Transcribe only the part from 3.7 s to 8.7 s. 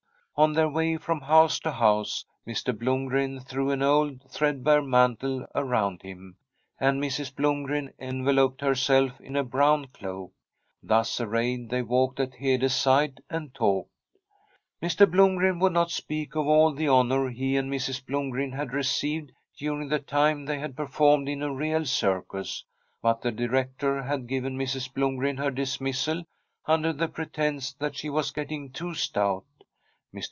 old threadbare mantle around him, and Mrs. Blomgren enveloped